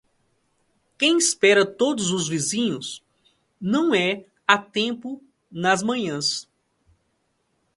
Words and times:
Quem 0.97 1.15
espera 1.19 1.63
todos 1.63 2.09
os 2.09 2.27
vizinhos, 2.27 3.03
não 3.59 3.93
é 3.93 4.25
a 4.47 4.57
tempo 4.57 5.21
nas 5.51 5.83
manhãs. 5.83 6.49